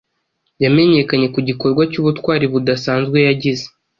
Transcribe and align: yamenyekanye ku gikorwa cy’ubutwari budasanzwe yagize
yamenyekanye 0.63 1.27
ku 1.33 1.39
gikorwa 1.47 1.83
cy’ubutwari 1.91 2.45
budasanzwe 2.53 3.17
yagize 3.27 3.65